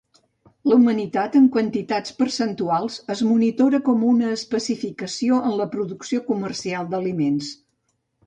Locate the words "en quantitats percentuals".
1.39-2.95